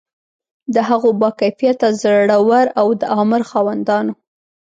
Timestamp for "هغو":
0.89-1.09